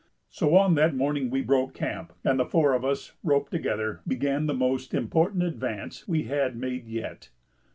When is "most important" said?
4.55-5.43